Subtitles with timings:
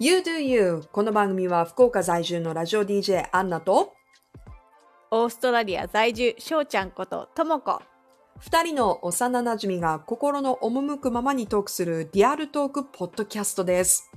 [0.00, 3.94] You Do You この番組は福岡在住のラジオ DJ アンナと
[5.10, 7.82] オーストラリア在住しょうちゃんことともこ
[8.38, 14.08] 二人の幼馴染が心の赴くままにトークするリアルトークポッドキャストです。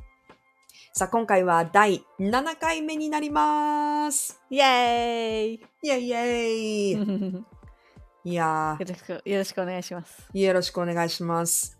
[0.93, 4.39] さあ今回は第7回目になります。
[4.51, 6.47] イエーイイェイイェ
[6.89, 7.43] イよ
[8.23, 11.79] いやろしくよろしくお願いしますー、よろしくお願いします。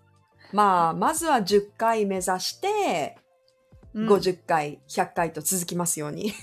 [0.52, 3.16] まあ、まずは10回目指して、
[3.94, 4.08] うん。
[4.08, 6.34] 50回、100回と続きますように。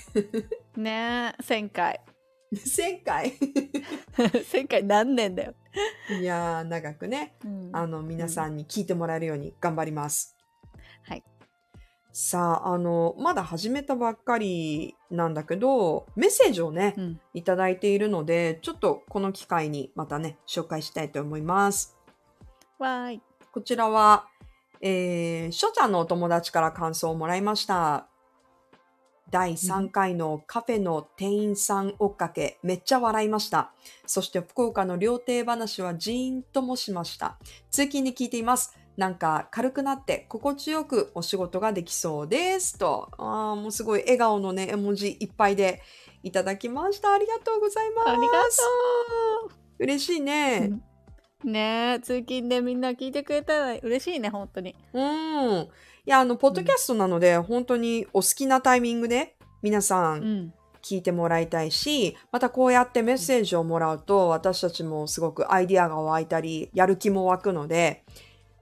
[0.77, 2.01] ねえ1000回。
[2.53, 3.33] 1000回？
[4.17, 5.53] 1000回何年だよ、
[6.19, 7.69] いやー、長くね、うん。
[7.73, 10.35] あの、皆さんに聞いてもらえるように頑張ります。
[11.03, 11.23] はい。
[12.11, 17.21] さあ、あの、まだ始めたばっかりなんだけど、メッセージをね、うん。
[17.35, 21.95] いただいているので、ちょっとこの機会にまたね、紹介したいと思います。
[22.79, 23.21] わーい。
[23.51, 24.27] こちらは、
[24.81, 28.07] えー、しょちゃんのお友達から感想をもらいました。
[29.31, 33.73] 第3回のカフェの店員さん追っかけ、めっちゃ笑いました。
[34.05, 37.37] そして福岡の料亭話はジーンともしました。
[37.69, 38.75] 通勤に聞いています。
[38.97, 42.77] なんか軽くなって心地よくお仕事ができそうです。
[42.77, 45.81] と、あーもうすごい笑顔のね、絵文字いっぱいで
[46.23, 47.13] いただきました。
[47.13, 48.09] ありがとうございます。
[48.09, 48.29] ありがと
[49.79, 50.69] 嬉しいね。
[50.71, 50.88] う
[51.43, 55.67] ねえ通勤でみんな聞いてくれたら嬉しいね本当にうん。
[56.05, 68.03] いや、あの、ポッドキャストなので、本当にお好きなタイミングで皆さうんん聞いてもらいたいし、またこうやってメッセージをもらうと、私たちもすごくアイディアが湧いたり、やる気も湧くので、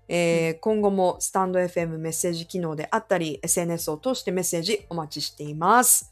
[0.10, 6.12] えー今後もスタンド FM メッセージ機能であったり、SNS を通してメッセージお待ちしています。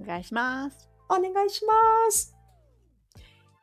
[0.00, 1.72] お願いしますお願いしま
[2.10, 2.39] す。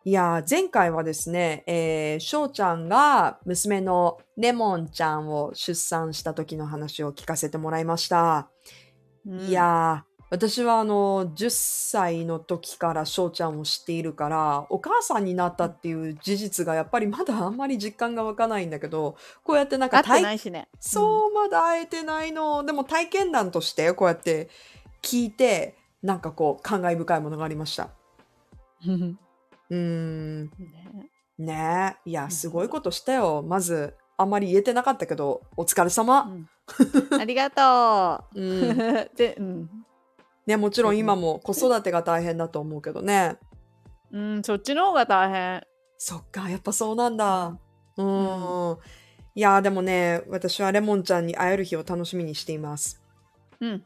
[0.08, 8.48] いやー、前回はですね、えー、しょうちゃんが娘のレモンちゃんを出産した時の話を聞かせてもらいました。
[9.28, 22.64] うんいやー、私はあの、10歳の時からしょうちゃんを知っているから、お母さんになったっていう事実がやっぱりまだあんまり実感が湧かないんだけど、こうやってなんか会って体ないしねそう、まだ会えてないの。
[22.64, 24.48] でも体験談としてこうやって
[25.02, 27.90] 聞いて、なんかこう感慨深いものがありました。
[29.70, 30.44] うんうーん。
[30.45, 32.10] ねねえ。
[32.10, 33.44] いや、んすごいことしたよ。
[33.48, 36.22] まず、あんまり言えてなかったけど、お疲れ様。
[36.23, 36.50] うん
[37.17, 38.78] ありがとううん。
[39.16, 39.70] で、うん、
[40.45, 43.38] ね、もちろん今も子育てが大変だと思うけどね。
[44.11, 45.64] うん、そっちの方が大変。
[45.98, 47.58] そっか、やっぱそうなんだ。
[47.98, 48.72] うん。
[48.72, 48.80] う
[49.36, 53.02] いや、でもね、私はレモンちゃんに会える日を楽しみにしています。
[53.60, 53.86] うん。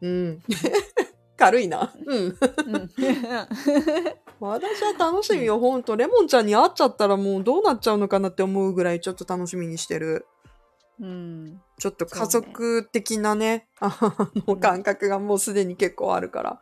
[0.00, 0.42] うん。
[1.36, 1.92] 軽いな。
[2.06, 2.18] うん。
[2.18, 2.90] うん。
[4.40, 5.96] 私は楽しみよ、ほんと。
[5.96, 10.26] レモンちゃんに会っちゃったらもうどうなっちゃうのかなって思うぐらいちょっと楽しみにしてる。
[11.00, 11.60] うん。
[11.78, 13.96] ちょっと家族的なね、あ
[14.46, 16.60] のん感覚がもうすでに結構あるから、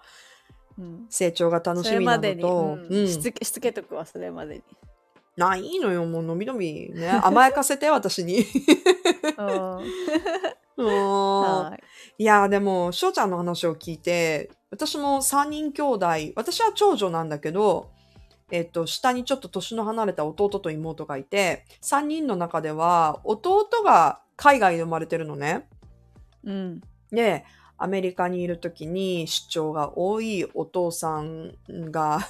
[0.78, 1.06] うん。
[1.10, 4.62] 成長が楽そしみなのと、うんうんしつけしつけとくわ、それまでに。
[5.36, 7.08] ないのよ、もうのびのびね。
[7.08, 8.44] 甘やかせて、私に。
[10.82, 12.22] はい。
[12.22, 17.90] いや、でも、しょうちゃんの話を聞いて、私も3人兄弟、私は長女なんだけど、
[18.50, 25.68] えっと、下にちょっと年の離れた弟と妹がいて、3人の中では、弟が海外で生まれてるのね。
[26.44, 26.80] うん。
[27.10, 27.44] で、
[27.76, 32.20] アメリカにいる時に出張が多いお父さんが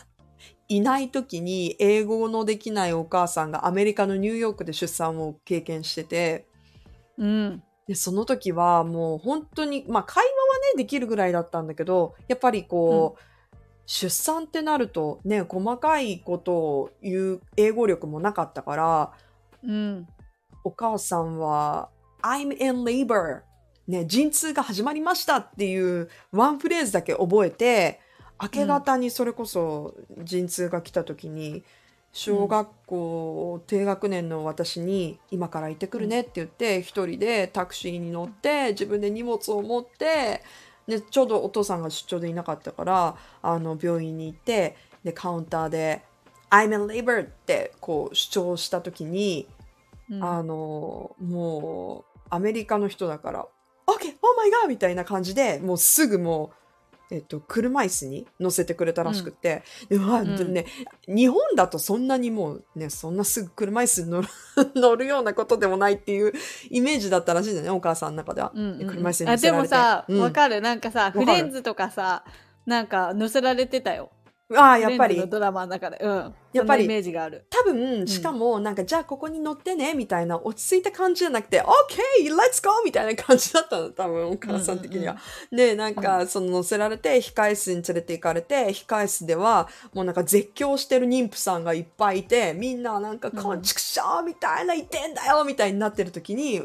[0.69, 6.47] いない時に英語のできないお母さんがアメリカのニューヨークで出産を経験してて、
[7.19, 7.63] うん。
[7.87, 10.35] で、その時はもう本当に、まあ会話は
[10.75, 13.57] ね、できるぐらいだったんだけど、やっぱりこう、
[13.87, 19.13] 出産ってなるとね、細かいことを言う英語力もなかったから、
[19.63, 20.07] うん。
[20.63, 21.91] お母さんは、
[22.23, 23.43] I'm in labor.
[23.87, 28.01] ね、陣痛が始まりましたっていうワンフレーズだけ覚えて、
[28.41, 31.65] 明け方にそれこそ陣痛が来た時に、
[32.17, 40.43] 小学校低学年の私に今から行ってくるねって言って、一人でタクシーに乗って、自分で荷物を持って、
[40.87, 46.03] でちょうどお父さんが出張でいなかったから、あの病院に行って、で、カウンターで、
[46.51, 49.49] I'm in labor ってこう主張した時に、
[50.09, 53.49] うんあの、もう、アメリカの人だから、
[53.89, 54.15] OK!
[54.23, 54.69] Oh my god!
[54.69, 56.64] みたいな感じで、もうすぐもう、
[57.11, 60.65] えっと、車椅子に乗せてくれたらしくって、でうわうん。
[61.07, 64.29] 日本だとそんなにもうね、そんなすぐ車椅子に乗る
[64.75, 66.33] 乗るようなことでもないっていう
[66.71, 68.53] イメージだったらしいんだよね、お母さんの中では。
[68.55, 69.63] うんうんで車椅子に乗あでせられて。
[69.63, 70.21] もさ、うん。
[70.21, 70.61] わかる。
[70.61, 71.21] なんかさる。
[71.21, 72.25] フレンズとかさ
[72.67, 74.11] なんか載せられてたよ
[74.53, 75.17] ああ、やっぱり。
[75.27, 75.99] ドラマの中で。
[76.03, 76.35] うん。
[76.53, 77.47] やっぱりイメージがある。
[77.49, 81.67] 多分、しかも、なんか、じゃあここに乗ってね、みたいな落ち着いた感じじゃなくて、OK!
[82.29, 82.83] Let's go!
[82.85, 85.17] みたいな感じだったの、多分、お母さん的には。
[85.51, 96.63] で、なんか、その乗せられて、控え室に連れて行かれて、控え室では、もうなんか絶叫してる妊婦さんがいっぱいいて、みんななんか、うんこんちくしょうみたいな言ってんだよみたいになってる時に、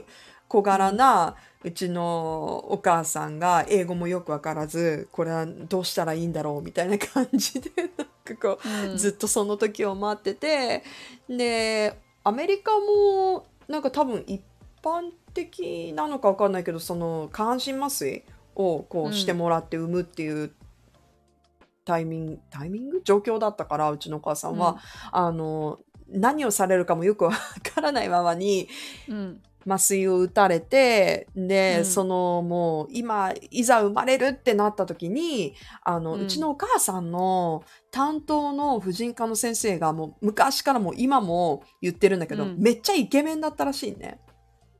[0.49, 8.07] 小柄な、うちのお母さんが英語もよくわからず、これはどうしたらいいんだろうみたいな感じで、なん
[8.37, 8.97] かこう、うん。
[8.97, 10.83] ずっとその時を待ってて
[11.27, 14.41] でアメリカもなんか多分一
[14.81, 18.23] 般的なのか分かんないけどその下半身麻酔
[18.55, 20.51] をこうんうしてもらって産むっていう
[21.85, 24.77] タイミングタイミング状況だったからうちのお母さんは、
[25.11, 27.31] あの何をされるかもよくわ
[27.73, 28.67] からないままに
[29.07, 29.41] うん。
[29.69, 44.19] 麻酔を打たれてで、うんそのもう今いざ生まれるってなった時にあの、ううんちのお母さんの担当の婦人科の先生がもう昔からも今も言ってるんだけど、うんめっちゃイケメンだったらしいね。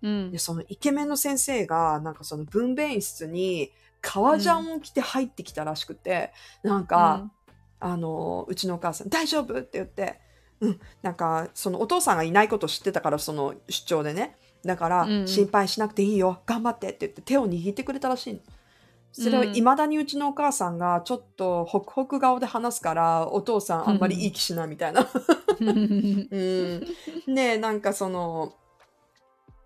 [0.01, 0.39] うんで。
[0.39, 3.71] そのイケメンの先生がなんかその分娩室に
[4.01, 6.31] 革ジャンを着て入ってきたらしくて、
[6.63, 7.29] なんか、
[7.79, 10.19] あのうちのお母さん「大丈夫?」って言って、
[10.61, 18.39] うん、なんかそのお父さんがいないこと知ってたからその出張でねだから、うんうん心配しなくていいよ頑張ってって言って手を握ってくれたらしいの
[19.11, 25.07] それをうんいまだにうちのお母さんがちょっとホクホク顔で話すからお父さんあんまりいい気しないみたいな。
[25.59, 26.27] うん。
[27.27, 28.53] うん、でなんかその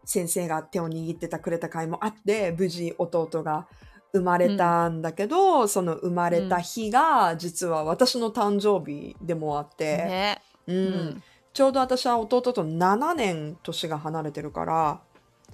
[0.06, 3.68] 先生が手を握ってたくれた回もあって無事弟が
[4.14, 10.42] 生まれたんだけど、その生まれた日が実は私の誕生日でもあって、ね。
[10.68, 11.24] うんうん。
[11.54, 15.02] ちょうど私は弟と7年年が離れてるから、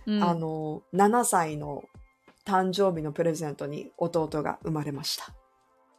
[0.05, 1.83] うんあの7歳の
[2.45, 5.35] 誕生日のプレゼントに弟が生まれました。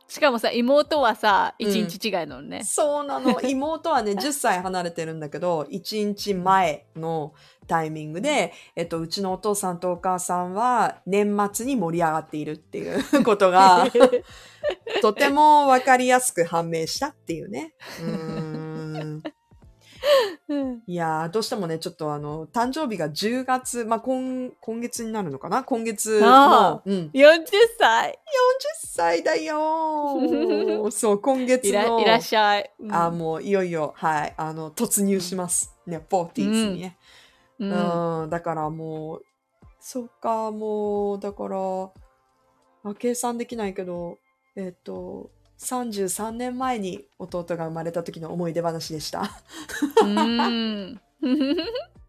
[0.09, 2.65] しかもさ、妹はさ、うん一日違いなのね。
[2.65, 3.41] そうなの。
[3.47, 7.35] 妹はね、10歳離れてるんだけど、1日前の
[7.69, 13.87] タイミングで、えっと、うちのお父さんとお母さんは年末に盛り上がっているっていうことが、
[15.03, 17.75] とてもわかりやすく判明したっていうね。
[18.01, 19.23] うーん
[20.49, 20.83] うん。
[20.87, 25.63] いやー、どうしてもね、ちょっとあの、誕生日が10月、まあ、今、今月になるのかな？
[25.65, 27.45] 今月あの、うん、40
[27.79, 28.11] 歳。
[28.11, 28.15] 40
[28.87, 30.91] 歳だよー。
[30.93, 32.71] そう、今月いらの、いらっしゃい。
[32.81, 32.93] うん。
[32.93, 35.77] あ、もういよいよ、はい、あの、突入します。
[35.87, 36.99] ね、ポーティーズにね。
[37.59, 38.27] ううん。
[38.27, 39.25] ん、だからもう、
[39.79, 41.59] そっか、もう、だから、
[42.83, 44.19] あ計算できないけど、
[44.57, 49.31] えっと、33年前に弟が生まれた時の思い出話でした。
[50.03, 50.95] うん。
[50.95, 51.01] ね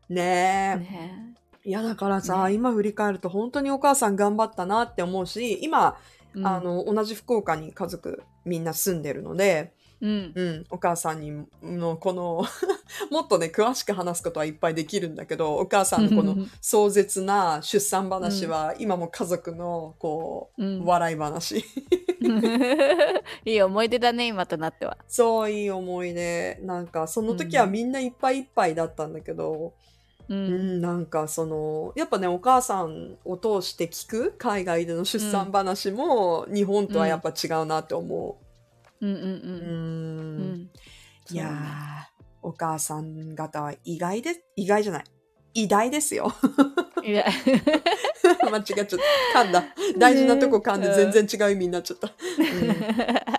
[0.09, 0.15] え。
[0.15, 5.97] ねいや、だからさ、ね今振り返ると本当にお母さん頑張ったなって思うし、今、
[6.33, 10.31] うんあの、同じ福岡に家族みんな住んでるので、うん。
[10.33, 12.43] うん、お母さんにのこの
[13.11, 20.85] もっとね詳しく話すことはいっぱいできるんだけどお母さんのこの壮絶な出産話は、今も家族のこう、うん。
[20.85, 21.63] 笑い話。
[23.45, 24.97] いい思い出だね、今となっては。
[25.07, 26.59] そういい思い出。
[26.61, 29.73] なんかその時はみんないっぱいいっぱいだったんだけど、
[30.29, 30.33] う。
[30.33, 38.45] うんん、なんかそのやっぱねお母さんを通して聞く海外での出産話も、日本とはやっぱ違うなって思う。
[38.47, 38.50] ん
[39.01, 39.15] うんう。
[39.15, 39.29] うんうん。
[40.37, 40.69] うん。
[41.31, 45.03] いやー、お母さん方は意外で、意外じゃない。
[45.53, 46.33] 偉大ですよ。
[47.03, 47.25] いや、
[48.49, 48.87] 間違っちゃっ
[49.33, 49.39] た。
[49.41, 49.63] 噛んだ。
[49.97, 52.07] 大事なとこ噛んでうん全然違う意味になっちゃった。
[52.07, 53.31] うん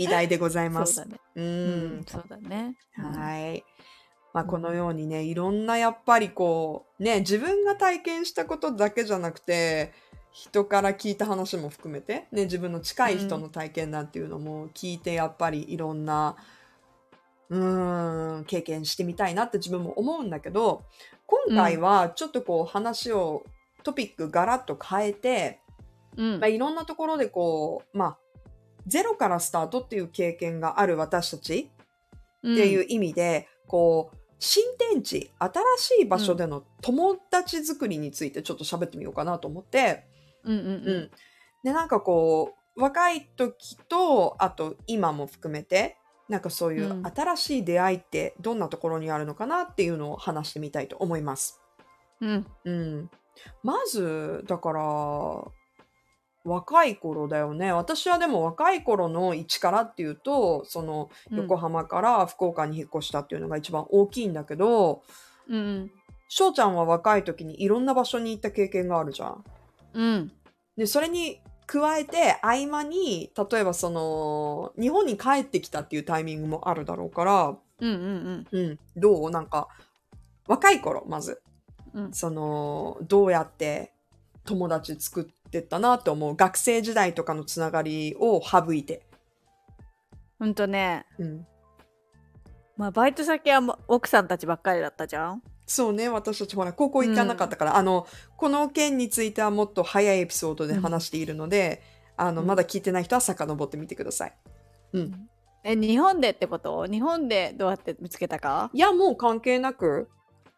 [0.00, 0.94] 偉大でございます。
[0.94, 2.74] そうだね。
[2.94, 3.64] はい。
[4.32, 9.92] まあ、このようにね、いろんなやっぱりこう、ね、自分が体験したことだけじゃなくて、
[10.32, 16.36] 人から聞いた話も含めて、ね、自分の近い人の体験談っていうのも聞いて、やっぱりいろんな、
[17.48, 20.84] うーん、経験してみたいなって自分も思うんだけど、
[21.26, 23.44] 今回はちょっとこう話を、
[23.82, 25.60] トピックガラッと変えて、
[26.16, 26.40] うん。
[26.40, 26.48] まあ、。
[26.48, 28.18] いろんなところでこう、まあ、
[28.86, 31.70] ゼロからスタートっていう経験がある私たち
[32.38, 40.09] っていう意味で、こう新天地新しい場所での友達作りについてちょっと喋ってみようかなと思って、
[40.44, 40.58] うん。
[40.58, 41.10] うんうんうん
[41.62, 51.60] でなんかこう若い時とあと今も含めてなんかそういううん新しい出会いってどんなところにあるのかなっていうのを話してみたいと思います。
[52.20, 52.46] うん。
[52.64, 53.10] うん、
[53.62, 54.82] まずだから
[56.44, 65.02] 若い頃だよね私はでも若い頃の一からっていうとそのうん横浜から福岡に引っ越したっていうのが一番大きいんだけど
[65.48, 65.90] うん。
[66.32, 69.44] 翔ちゃんは若い時にいろんな場所に行った経験があるじゃん。
[69.94, 70.32] うん。
[70.76, 79.30] でそれに加えて合間に例えばその日本に帰ってきたっていうタイミングもあるだろうから、うんうんうん、どう？
[79.30, 79.68] なんか
[80.46, 81.42] 若い頃まず。
[81.94, 82.04] うん。
[82.04, 83.92] うんそのどうやって
[84.44, 89.02] 友達作ってったなと思う学生時代とかのつながりを省いて、
[90.38, 91.04] うんとね。
[91.18, 91.46] うん、
[92.76, 101.80] まあバイト先は奥さんたちばっかりだったじゃんそうね私たちほら高校行かなかったから、あのこの件についてはもっと早いエピソードで話しているので、
[102.16, 102.48] あのうん。
[102.48, 104.34] まだ聞いてない人は遡ってみてください。
[104.94, 105.28] うん、
[105.62, 106.86] え日本でってこと？
[106.86, 108.68] 日本でどうやって見つけたか？
[108.72, 110.08] いやもう関係なく、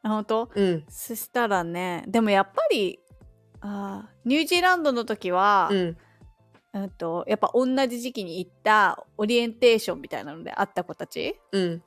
[0.03, 0.51] あ本当？
[0.55, 0.85] うん。
[0.89, 2.99] そしたらねでもやっぱり
[3.61, 5.97] あーニュージーランドの時は、うん、
[6.73, 11.39] うんとやっぱ同じ時期に行ったオリエンテーションみたいなので会った子たち。
[11.53, 11.83] うん。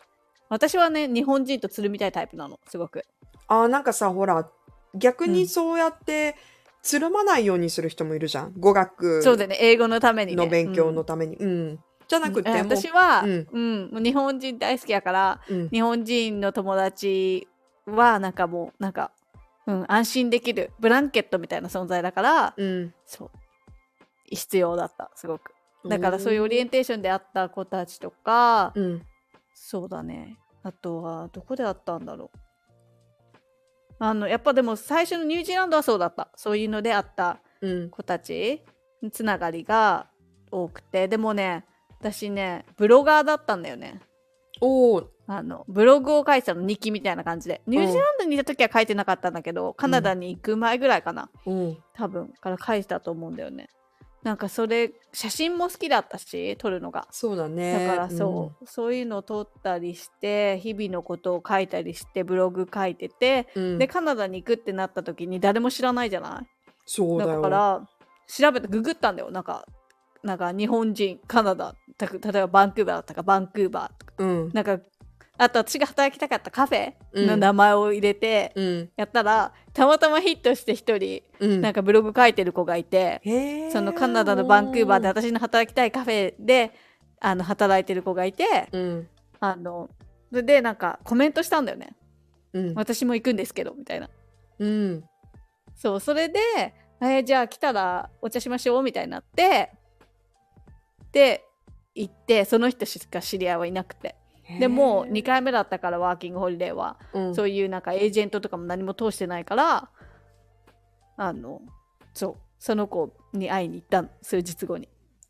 [0.48, 3.03] 私はね日本人とつるみたいタイプなのすごく
[3.48, 4.50] あーなんかさほら
[4.94, 5.34] 逆うん。
[5.34, 6.36] にそうやって
[6.82, 8.54] つるまないようにする人もいるじゃん。
[8.60, 9.58] 語学そうだよね。
[9.60, 10.44] 英語のためにね。
[10.44, 11.80] の勉強のうんために、うん。
[12.08, 13.90] じゃなくて私は、ううん。
[13.90, 15.70] んもう日本人大好きやからうん。
[15.70, 17.48] 日本人の友達
[17.88, 19.12] はなんかもうなんか、
[19.66, 22.94] うん、安心できるブランケットみたいな存在だから、うん。
[23.06, 23.32] そう。
[24.28, 25.54] 必要だったすごく。
[25.88, 29.02] だからそういうオリエンテーションで会った子たちとか、うん。
[29.54, 30.38] そうだね。
[30.64, 32.38] あとはどこで会ったんだろう
[34.00, 36.30] あのやっぱでも最初のニュージーランドはそうだった。
[36.36, 37.90] そういうので会ったうん。
[37.90, 38.62] 子たち
[39.12, 40.08] つながりが
[40.52, 41.08] 多くて。
[41.08, 41.66] でもね
[42.00, 44.02] 私ねブロガーだったんだよね。
[44.62, 45.08] おー。
[45.28, 47.62] あのブログを書いてたの日記みたいな感じで。
[47.66, 51.32] ニュージーランドにいた時は書いてなかったんだけど、カナダに行く前ぐらいかな。
[51.46, 51.78] うん。
[51.94, 53.70] 多分から書いてたと思うんだよね
[54.25, 57.08] なんかそれ写真も好きだったし撮るのが。
[57.12, 57.88] そうだね。
[57.88, 66.48] だからそう、そういうのを撮ったりして日々のことを書いたりしてブログ書いてて、うん、うんでカナダに行くってなった時に誰も知らないじゃない？
[66.88, 67.36] そうだよ。
[67.36, 67.88] だから
[68.27, 69.29] 調べてググったんだよ。
[69.29, 69.67] なんか
[70.24, 74.13] なんか日本人カナダた例えばバンクーバーだったかバンクーバーとか。
[74.17, 74.50] うん。
[74.53, 74.79] なんか
[75.38, 77.27] あと私が働きたかったカフェうん。
[77.27, 78.89] の名前を入れてうん。
[78.96, 81.62] やったら、たまたまヒットして一人うん。
[81.62, 83.22] なんかブログ書いてる子がいて、
[83.72, 86.72] そのカナダのバンクーバーで私の働きたいカフェで
[87.20, 89.08] あの働いてる子がいてうん。
[89.39, 89.89] あの
[90.30, 91.96] それでなんかコメントしたんだよね。
[92.54, 92.74] うん。
[92.75, 94.10] 私も行くんですけどみたいな。
[94.60, 95.04] うん。
[95.75, 96.39] そうそれで、
[97.01, 99.70] えーじゃあ来たらお茶しましょうみたいになって
[101.12, 101.44] で
[101.94, 104.15] 行ってその人しか知り合いはいなくて
[104.60, 107.36] でもう2回目だったからワーキングホリデーは、うん。
[107.36, 109.90] そういうなんかエージェントとかも何も通してないから
[111.18, 111.62] あの
[112.14, 114.88] そうその子に会いに行ったの数日後に。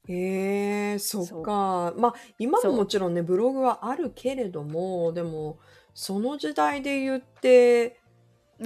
[0.07, 1.93] へえそっか。
[1.97, 5.59] まあ今ももちろんねブログはあるけれどもでも
[5.93, 7.99] その時代で言って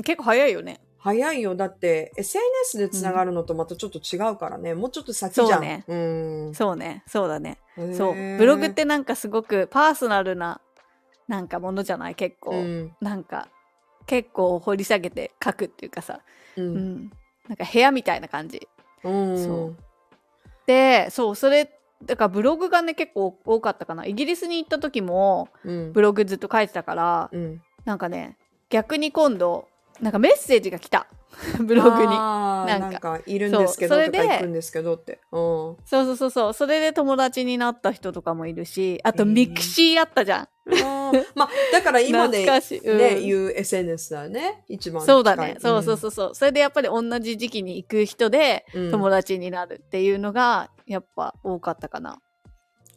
[0.03, 1.55] 結構早いよね早いよ。
[1.55, 5.49] だって SNS でつながるのとまたちょっと違うからね、もうちょっと先じゃん。
[5.49, 5.83] そうね。
[5.87, 6.53] うん。
[6.53, 7.03] そうね。
[7.07, 7.57] そうだね。
[7.77, 8.13] へそう。
[8.13, 8.37] ー。
[8.37, 10.59] ブログってなんかすごくパーソナルな
[11.27, 12.15] なんかものじゃない？
[12.15, 12.95] 結構、うん。
[12.99, 13.47] なんか
[14.05, 16.19] 結構掘り下げて書くっていうかさ、
[16.57, 16.75] ううん。
[16.77, 17.11] ん、
[17.47, 18.67] なんか部屋みたいな感じ。
[19.03, 19.37] うん。
[19.45, 19.75] そう。
[20.67, 21.71] でそうそれ
[22.05, 24.05] だからブログがね結構多かったかな。
[24.05, 25.93] イギリスに行った時もうん。
[25.93, 27.61] ブログずっと書いてたからうん。
[27.85, 28.37] なんかね
[28.69, 29.67] 逆に今度
[30.01, 31.07] なんかメッセージが来た。
[31.63, 32.07] ブログに。
[32.07, 34.19] ななんんかかいるんですけどそうそれで。
[34.19, 35.21] とか行くんですけどって。
[35.31, 35.39] うん。
[35.39, 36.53] そうそうそうそう。
[36.53, 41.25] それで友達になった人とかもいるしあと mixi あったじゃん、あー。
[41.35, 42.97] まあだから今で懐かしい、うん。
[42.97, 44.63] ね、言う SNS だよね。
[44.67, 46.35] 一番そうだね、近いそうそうそうそう。
[46.35, 48.91] それでやっぱり同じ時期に行く人でうん。
[48.91, 52.19] 友達になるっていうのがやっぱ多かったかな、あ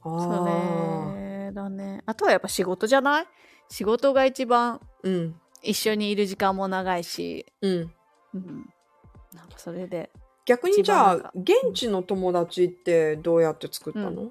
[0.02, 2.02] そーれだね。
[2.06, 3.26] あとはやっぱ仕事じゃない？
[3.68, 7.92] 仕事が一番うん一緒にいる時間も長いし、うん。
[8.34, 8.70] うん、
[9.34, 10.10] なんかそれで。
[10.44, 14.30] 逆にじゃあ現地の友達ってどうやって作ったの、ま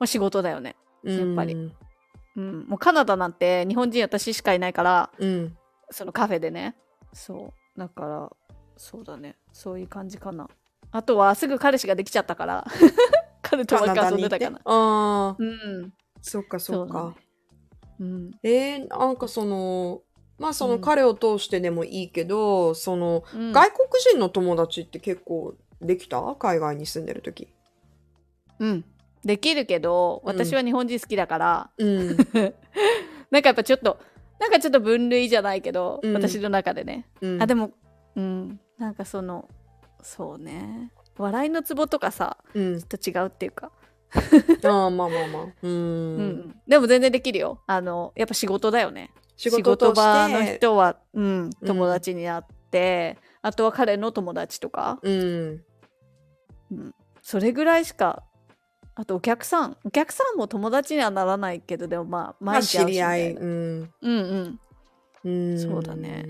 [0.00, 1.18] あ、仕事だよね、うん。
[1.18, 1.72] やっぱり。
[2.36, 5.56] うん、もうカナダなんて日本人私しかいないからうん。
[5.90, 6.76] そのカフェでね。
[7.12, 7.78] そう。
[7.78, 8.30] だから
[8.76, 9.36] そうだね。
[9.52, 10.48] そういう感じかな。
[10.92, 12.64] あとはすぐ彼氏ができちゃったから。
[13.42, 14.60] 彼とばっか遊んでたかな。
[14.64, 15.92] ああうん。
[16.22, 16.92] そっかそっか。
[16.92, 17.16] そうだね。
[17.98, 18.30] うん。
[18.44, 20.02] えー、なんかその
[20.40, 20.80] まあそうのん。
[20.80, 23.52] 彼を通してでもいいけど、そのうん。
[23.52, 26.20] 外国人の友達って結構できた？
[26.36, 27.48] 海外に住んでる時。
[28.58, 28.84] うん。
[29.22, 30.30] できるけどうん。
[30.30, 32.16] 私は日本人好きだから、うん。
[33.30, 33.98] なんかやっぱちょっと
[34.40, 36.14] なんかちょっと分類じゃないけど、うん。
[36.14, 37.42] 私の中でね、うん。
[37.42, 37.72] あでも
[38.16, 38.60] うん。
[38.78, 39.46] なんかその
[40.02, 40.90] そうね。
[41.18, 42.80] 笑いのツボとかさうん。
[42.80, 43.70] ちょっと違うっていうか、
[44.14, 45.46] あーまあまあまあ。
[45.62, 46.54] うん、うん。
[46.66, 47.60] でも全然できるよ。
[47.66, 54.98] あのやっぱ仕事だよね仕事場の人は、うん、友達になって、あとは彼の友達とか。
[55.02, 55.64] うん。
[56.72, 58.22] うん、それぐらいしか
[58.94, 63.32] あとお客さんお客さんも友達にはならないけどでもまあまあ毎日会うし知り合い。
[63.32, 63.80] うん。
[63.80, 63.86] な。
[64.02, 64.60] うん。
[65.24, 65.58] うんうん。
[65.58, 66.26] そうだね。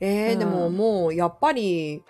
[0.00, 0.38] えーうん。
[0.38, 2.02] でももうやっぱり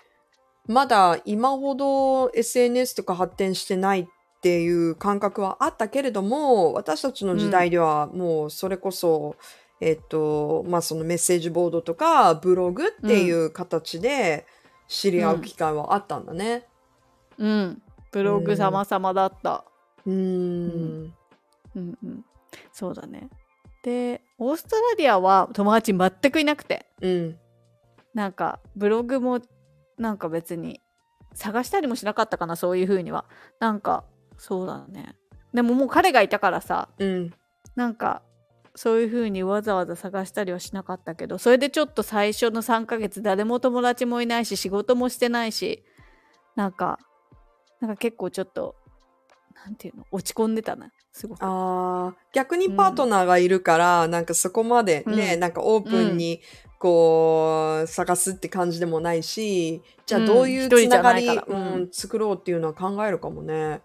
[0.67, 4.07] まだ今ほど SNS とか発展してないっ
[4.41, 9.37] ていう感覚はあったけれども私たちの時代ではもうそれこそ、
[9.85, 14.47] えっとまあそのメッセージボードとかブログっていう形で
[14.87, 16.69] 知り合う機会はあったんだね。
[17.37, 17.83] うん。
[18.13, 19.65] ブログ様々だった、
[20.07, 21.15] うーん。
[21.75, 22.25] うんうん、
[22.73, 23.29] そうだね。
[23.83, 26.87] でオーストラリアは友達全くいなくて。
[27.01, 27.39] うん。
[28.15, 29.41] なんかブログも
[29.99, 30.81] なんか別に
[31.35, 33.25] 探したりもしなかったかなそういう風には。
[33.59, 34.05] なんか
[34.39, 35.17] そうだね。
[35.53, 37.35] でももう彼がいたからさうん。
[37.75, 38.23] なんか
[38.75, 45.85] そういう風にわざわざ探したりはしなかったけどそれでちょっと最初の3ヶ月誰も友達もいないし仕事もしてないし
[46.57, 46.99] なんか
[47.81, 48.77] なんか結構ちょっと
[49.65, 51.39] なんていうの落ち込んでたなすごく。
[51.43, 55.41] あー逆にパートナーがいるから、なんかそこまでね、うん。
[55.41, 56.41] なんかオープンに
[56.79, 61.89] こう探すって感じでもないし、じゃあどういうつながり、うんうん。
[61.93, 63.83] 作ろうっていうのは考えるかもね。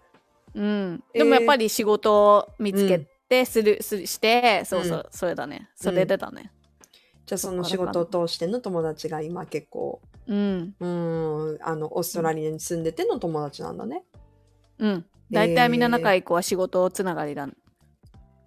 [0.54, 5.70] うん、えーでもやっぱり仕事を見つけてする,、するしてそうそう、それだね。
[5.74, 6.52] それでだね。
[7.26, 10.74] じゃあその仕事を通しての友達が今結構、うん。
[10.80, 14.04] うん、あの、オーストラリアに住んでての友達なんだね。
[14.78, 15.04] うん。
[15.30, 17.46] 大体みんな仲いい子は仕事つながりだ、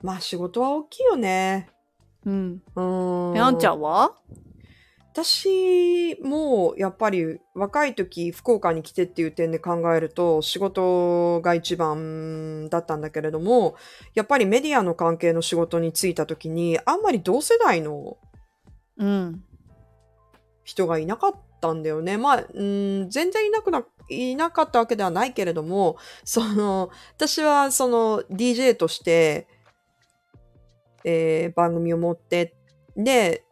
[0.02, 1.70] まあ仕事は大きいよね。
[2.26, 2.64] うん。
[2.76, 2.82] う
[3.34, 3.38] ん。
[3.38, 4.16] えあんちゃんは？
[5.13, 13.75] 私もやっぱり若い時福岡に来てっていう点で考えると仕事が一番だったんだけれども
[14.13, 18.18] やっぱりメディアの関係の仕事に就いた時にあんまり同世代の
[18.98, 19.44] うん
[20.63, 22.18] 人がいなかったんだよね。
[22.18, 29.48] まあ、うん、全然いなくな、いなかったわけではないけれども、その、私はその DJ として、
[31.03, 32.56] えー番組を持って、
[32.96, 33.44] で、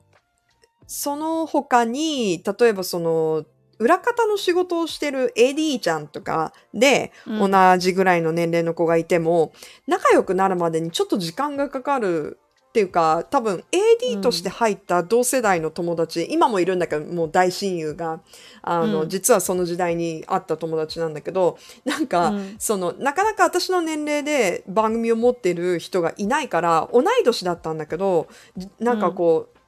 [0.89, 3.46] その他に、例えばその、
[3.77, 7.52] 裏方の仕事をしてる AD ちゃんとかで、うん。
[7.52, 9.54] 同じぐらいの年齢の子がいても、
[9.86, 13.63] 仲良くなるまでにちょっと時間がかかるっていうか、多分
[14.02, 18.21] AD として入った同世代の友達、今もいるんだけど、もう大親友が、
[18.63, 19.10] あの、うん。
[19.10, 22.56] 実はその時代に会った友達なんだけど、なんか、うん。
[22.58, 29.59] その、なかなか私の年齢で番組を持ってる人がいないから、同い年だったんだけど、じなんかこう、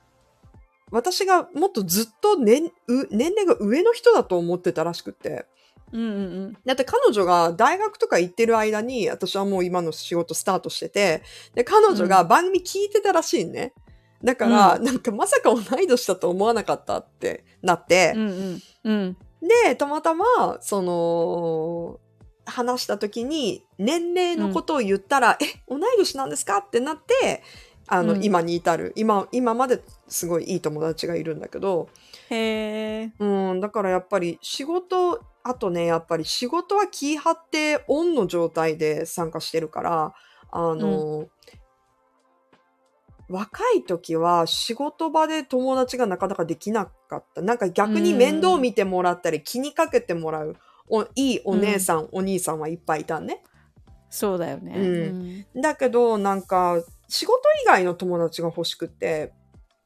[0.91, 5.45] 私がもっとずっと年う年齢が上の人だと思ってたらしくって。
[5.93, 11.23] うんうんだって彼女が大学とか行ってる間に、私はもう今の仕事スタートしてて、
[11.53, 13.73] で、彼女が番組聞いてたらしいね。
[14.23, 18.61] だから、なんかまさか同い年だと思わなかったってなって、うんうん。
[18.83, 19.17] うん。
[19.65, 21.99] で、たまたま、その、
[22.45, 26.59] 話した時に、年齢のことを言ったら、え、同い年なんですか？
[26.59, 27.43] ってなって、
[27.91, 28.23] あの、うん。
[28.23, 28.93] 今に至る。
[28.95, 31.89] 今、今まですごいいい友達がいるんだけど、
[32.29, 40.13] へえうん、だからやっぱり仕事、あとね、やっぱり仕事は気張ってオンの状態で参加してるから、
[40.51, 41.27] あの、
[43.27, 47.41] 若い時は仕事場で友達がなかなかできなかった。
[47.41, 50.55] なんか逆に面倒見てもらったり気にかけてもらう
[50.89, 53.43] おいいお姉さん、お兄さんはいっぱいいたね。
[54.09, 55.45] そうだよね。
[55.53, 55.61] うん。
[55.61, 59.33] だけどなんか仕事以外の友達が欲しくって、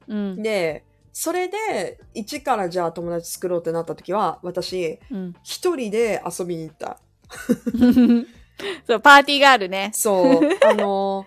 [0.07, 6.99] うんで、それで一からじゃあ友達作ろうってなった時は私うん一人で遊びに行った。
[8.85, 10.49] そうパーティーがあるねそう。
[10.63, 11.25] あの、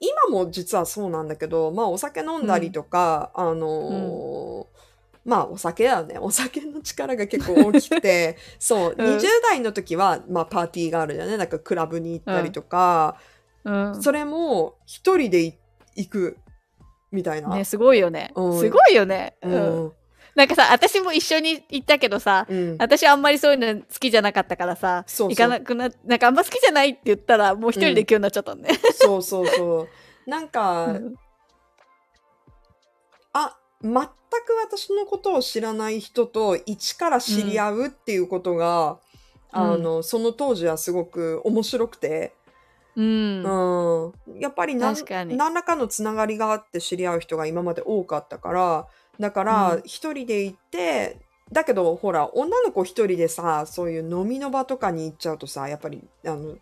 [0.00, 4.66] 今も実はそうなんだけど、まあお酒飲んだりとか、あの、
[5.26, 6.18] まあお酒だよね。
[6.18, 11.36] お酒の力が結構大きくて、 そう、うん20代の時は、まあパーティーがあるよね。
[11.36, 13.18] なんかクラブに行ったりとか、
[13.64, 14.02] うん。
[14.02, 15.54] それも一人でい
[15.96, 16.38] 行く
[17.12, 17.48] みたいな。
[17.48, 18.32] ねすごいよね。
[18.34, 18.58] うん。
[18.58, 19.36] すごいよね。
[19.42, 19.86] ううん。
[19.86, 19.92] ん。
[20.34, 22.76] なんかさ私も一緒に行ったけどさうん。
[22.78, 25.28] 私あんまりそういうの好きじゃなかったからさそうそう。
[25.30, 29.88] 行かなくななんかあんま好きじゃないって言ったらもう一人で行くようになっちゃったんね、そうそうそう。
[30.26, 31.14] なんか、うん。
[33.32, 34.06] あ、全く
[34.62, 38.98] 私のことを知らない人と一から知り合うっていうことが、
[39.52, 39.60] うん。
[39.60, 42.34] あの、その当時はすごく面白くて、
[42.96, 43.42] うん。
[43.42, 44.94] うん、やっぱり何
[45.54, 48.86] らかのつながりがあって知り合う人が今まで多かったから、
[49.18, 49.82] だからうん。
[49.84, 51.20] 一人で行って、
[51.52, 56.56] だけどほら、女の子一人でさ、そういう飲みの場とかに行っちゃうとさ、やっぱり、あの、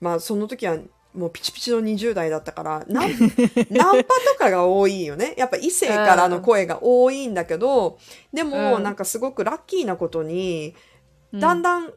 [0.00, 0.78] まあその時は
[1.14, 3.10] もうピチピチの20代だったから、ナン
[3.70, 5.34] ナンパとかが多いよね。
[5.36, 7.98] やっぱ異性からの声が多いんだけど、
[8.32, 8.82] でもうん。
[8.82, 10.74] なんかすごくラッキーなことに、
[11.32, 11.92] だんだん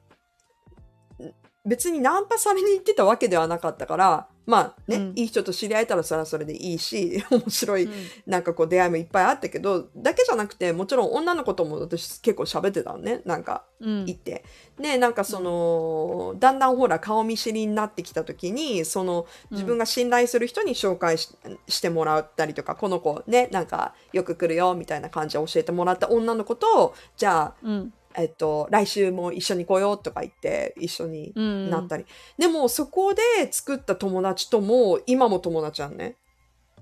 [1.64, 5.14] 別にナンパされに行ってたわけではなかったから、まあね、うん。
[5.16, 7.92] いい人と知り合えたらそれはそれでいいし、 面白い、うん。
[8.26, 14.06] なんかこう出会いもいっぱいあったけど、だけじゃなくて、もちろん女の子とも私結構喋ってたのね、なんかうん。
[14.08, 14.44] 行って。
[14.80, 21.30] で、なんかその、だんだんほら顔見知りになってきた時に、その自分が信頼する人に紹介し
[21.68, 32.06] してもらったりとか、この子ね、なんかよく来るよみたいな感じで教えてもらった女の子と、じゃあ、うんえっと、来週も一緒に来ようとか言って一緒にうんなったり、
[32.38, 33.22] でもそこで
[33.52, 36.16] 作った友達とも今も友達なんね、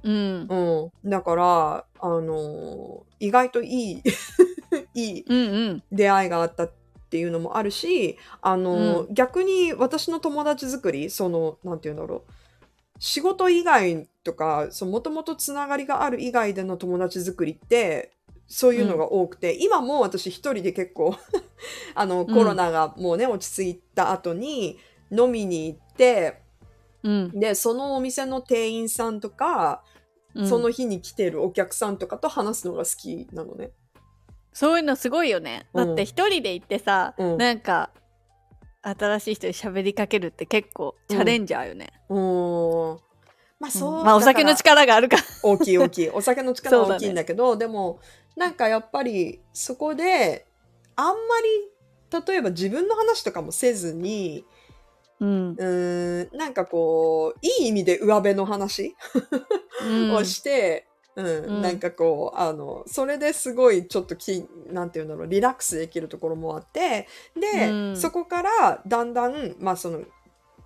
[0.03, 0.47] うん。
[0.49, 4.03] うん、だからあの意外といい
[4.93, 5.83] いいうんうん。
[5.91, 6.71] 出会いがあったっ
[7.09, 12.31] ていうのもあるしあの、逆に私の友達作りそのなんて言うんだろう。
[13.01, 18.11] 仕事以外とかもともとつながりがある以外での友達作りって
[18.49, 21.15] そういうのが多くて、今も私一人で結構
[21.95, 24.77] あのコロナがもうね、落ち着いた後に
[25.11, 26.41] 飲みに行って
[27.03, 27.39] うん。
[27.39, 29.83] でそのお店の店員さんとか、
[30.35, 30.47] うん。
[30.47, 33.71] その日に来てるお客さんとかと話すのが好きなのね。
[34.51, 35.67] そういうのすごいよね。
[35.73, 35.87] うん。
[35.87, 37.37] だって一人で行ってさ、うん。
[37.37, 37.91] なんか
[38.81, 41.89] 新しい人に喋りかけるって結構チャレンジャーよね。
[42.09, 43.08] うーん
[43.59, 45.23] まあそう、うんまあお酒の力があるから。
[45.43, 46.09] 大きい大きい。
[46.09, 47.99] お酒の力は大きいんだけどでも
[48.35, 50.47] なんかやっぱりそこで
[50.95, 54.45] あんまり例えば自分の話とかもせずに
[55.19, 55.49] うん。
[55.51, 58.95] うーんなんかこういい意味で上辺の話
[59.83, 60.13] うん。
[60.13, 61.61] をして、うんうん。
[61.61, 67.97] なんかこうあのそれですごいちょっときなんていうんだろうリラックスできるところもあってで、うん。
[67.97, 69.99] そこからだんだん、まあ、その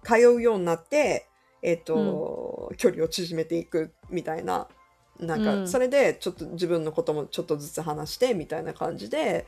[0.03, 1.27] 通うようになって、
[1.63, 4.67] えっと距離を縮めていくみたいな
[5.19, 9.47] なんか、うんそれでちょっと自分のこともちょっとずつ話してみたいな感じで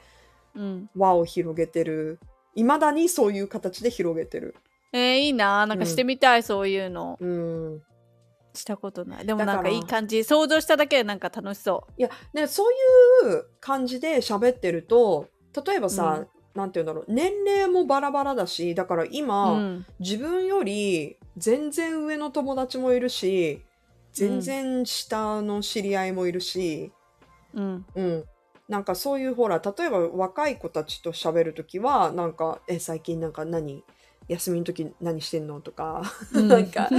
[0.55, 0.89] うん。
[0.95, 2.19] 輪を広げてる
[2.55, 4.55] いまだにそういう形で広げてる。
[4.93, 5.65] えー、いいな。
[5.67, 7.17] なんかしてみたい、そういうの。
[7.19, 7.81] うん
[8.53, 9.25] したことない。
[9.25, 10.23] でもなんかいい感じ。
[10.23, 12.71] 想像しただけでなんか楽しそいや、ね、そう
[13.27, 15.27] いう感じで喋ってると、
[15.65, 16.25] 例えばさ、
[16.55, 19.07] なんて言うんだろう、年齢もバラバラだし、だからう。
[19.11, 19.85] 今、うん。
[19.99, 23.61] 自分より全然上の友達もいるし、
[24.13, 26.91] 全然下の知り合いもいるし、
[27.53, 27.85] うん。
[27.95, 28.25] うん。
[28.67, 33.83] なんかそういうほら、例えば若い子たちと喋るときは、なんか、え、最近なんか何？
[34.27, 35.61] 休みの時何してんの？
[35.61, 36.01] とか、
[36.33, 36.89] なんか、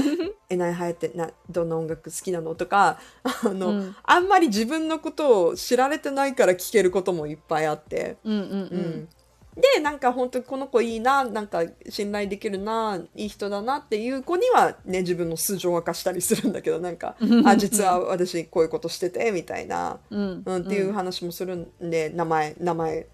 [0.49, 2.55] え、何流行ってな、どんな音楽好きなの？
[2.55, 9.09] とか、あの、うんあんまり自分のことを知られてないから聞けることもいっぱいあって、うんうんううんん。
[9.57, 20.42] でなんか本当にこの子いいななんか信頼できるないい人だなっていう子にはね自分の素性を明かしたりするんだけどなんかあ実は私こういうことしててみたいな、うん。
[20.45, 23.07] うん、っていう話もするんで名前名前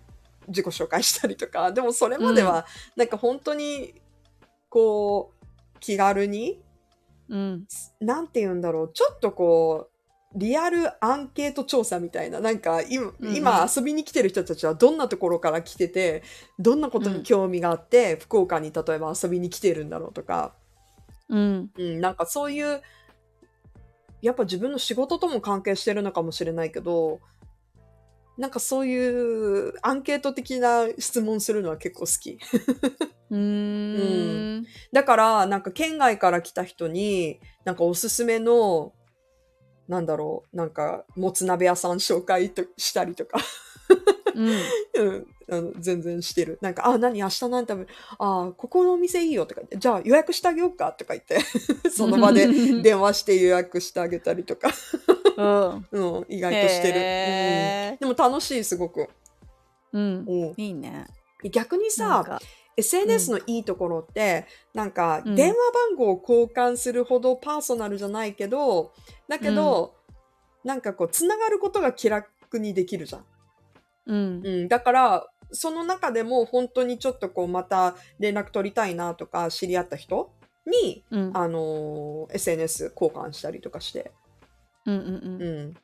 [0.48, 1.70] 自己紹介したりとか。
[1.70, 3.94] でもそれまではなんか本当に
[4.68, 6.60] こう気軽に
[7.28, 7.66] うん。
[8.00, 9.91] なんて言うんだろう、ちょっとこう、
[10.34, 16.22] リアルアンケート調査みたいな、なんか今,、今遊びに来てる人たちはどんなところから来てて、
[16.58, 20.54] どんなことに興味があって、福岡に例えば遊びに来てるんだろうとか、
[21.28, 21.70] うん。
[21.76, 22.82] うん、なんかそういう、
[24.20, 27.20] やっぱ自分の仕事とも関係してるのかもしれないけど、
[28.38, 32.38] なんかそういうアンケート的な質問するのは結構好き。
[33.30, 34.66] うーん。
[34.92, 38.94] だから、なんか県外から来た人に、なんかおすすめの、
[39.88, 43.38] なんだろう、なんか、もつ鍋屋さん紹介としたりとか、
[44.34, 45.26] うん。
[45.80, 46.58] 全然してる。
[46.62, 47.18] なんか、あ、何？
[47.18, 51.40] 明日何食べるあ、ここのお店いいよとか言って、じゃあ予約してあげようかとか言って、
[51.90, 52.46] その場で
[52.82, 54.70] 電話して予約してあげたりとか、
[55.36, 55.86] うん。
[55.90, 56.94] うん、意外としてる。
[56.96, 59.08] へうん、でも楽しい、すごく。
[59.92, 60.24] うん。
[60.26, 61.06] うん、いいね。
[61.50, 62.40] 逆にさ、か
[62.76, 65.34] SNS のいいところって、なんかうん。
[65.34, 68.92] 電話番号を交換するほどパーソナルじゃないけど、
[69.28, 69.94] だけど、
[70.64, 73.24] なんかこう、つながることが気楽にできるじゃん。
[74.06, 74.42] うん。
[74.44, 80.32] うん、だから、その中でも本当にちょっとこう、また連絡取りたいなとか、知り合った人
[80.66, 81.30] に、うん。
[81.36, 84.12] あのー SNS 交換したりとかして。
[84.86, 85.68] うんううん。
[85.68, 85.74] ん。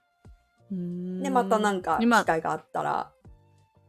[0.71, 1.23] うん。
[1.23, 3.13] で、またなんか、今機会があったら、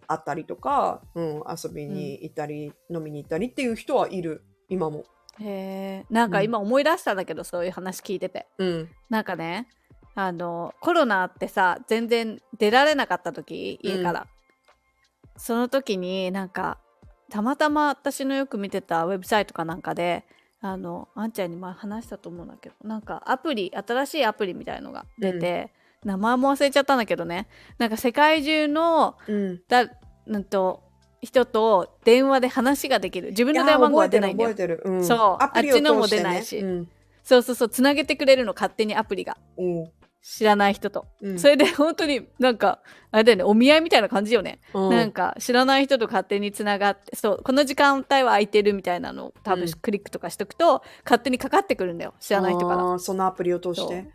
[0.09, 5.05] あったりとか、うん、遊びに行ったり、飲みに行ったりっていう人はいる、今も。
[5.39, 6.05] へえ。
[6.09, 8.47] なんか今思い出したんだけど、そういう話聞いてて。
[8.57, 8.89] うん。
[9.09, 9.67] なんかね
[10.15, 14.27] あのコロナってさ全然出られなかった時家から、
[15.37, 16.77] その時になんか
[17.29, 20.25] たまたま私のよく見てたウェブサイトかなんかで
[20.59, 25.71] あのあんちゃんに前話したと思うんだけどなんかアプリ新しいアプリみたいのが出て、
[26.03, 27.47] 名前も忘れちゃったんだけどね。
[27.77, 29.61] なんか世界中のうん。
[29.67, 29.87] だ
[30.29, 30.83] うんと
[31.21, 33.29] 人と電話で話ができる。
[33.29, 34.79] 自分の電話番号は出ないんだよ。
[34.85, 35.43] うん、そう。
[35.43, 36.59] アプリをあっちのも出ないし。
[36.59, 36.87] うん。
[37.23, 39.37] そうそうそうつなげてくれるの勝手にアプリが。
[39.57, 39.63] う。
[39.63, 41.39] ん知らない人と、うん。
[41.39, 42.79] それで本当になんか
[43.11, 43.43] あれだよね。
[43.45, 44.89] お見合いみたいな感じよね、うん。
[44.89, 49.71] なんか知らない人と勝手につながってそうこの時間帯は空いてるみたいなのを多分うん。
[49.71, 52.13] クリックとかしとくと、勝手にかかってくるんだよ。
[52.19, 52.99] 知らない人から。
[52.99, 54.09] そのアプリを通して。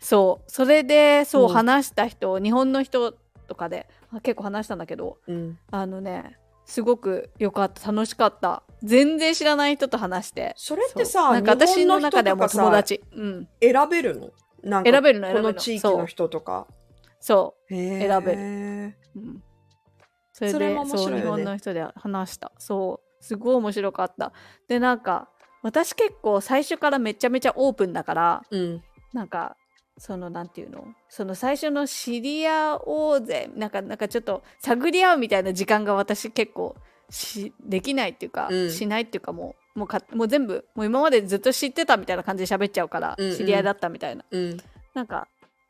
[0.00, 0.50] そう。
[0.50, 1.48] それでそう、うん。
[1.48, 3.12] 話した人日本の人
[3.46, 5.58] とかであ結構話したんだけどうん。
[5.70, 8.62] あのねすごく良かった楽しかった。
[8.82, 10.54] 全然知らない人と話して。
[10.56, 14.30] それってさなんか私の中ではも友達、うん、選べるの？
[14.62, 15.52] なんか選べるの選べこるの。
[15.52, 16.68] の地域の人とか。
[17.20, 18.38] そ選選べる。
[18.38, 19.42] う、うん、
[20.32, 21.10] それでそれも面白いよね。
[21.10, 22.52] そう日本の人で話した。
[22.58, 23.24] そう。
[23.24, 24.32] すごい面白かった。
[24.68, 25.28] でなんか
[25.62, 28.82] 私結構最初からめちゃめちゃオープンだからうん。
[29.12, 29.56] なんか
[29.98, 30.86] そのなんていうの？
[31.08, 33.50] その最初の知り合おうぜ。
[33.54, 36.76] なんかなんかちょっと探り合うみたいな時間が私結構
[37.10, 38.70] しできないっていうか、うん。
[38.70, 43.36] しないっていうかもうもうかもう全部もう今までずっと知ってたみたいな感じで喋っちゃうから、うんうん。
[43.36, 44.24] 知り合いだったみたいな。
[44.30, 44.56] うん。
[44.94, 45.28] なんか